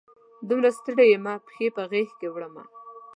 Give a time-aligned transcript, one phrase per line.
[0.47, 2.63] دومره ستړي یمه، پښې په غیږ کې وړمه